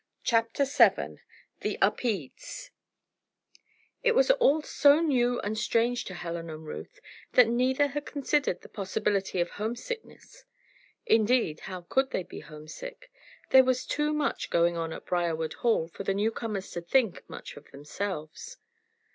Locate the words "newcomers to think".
16.15-17.21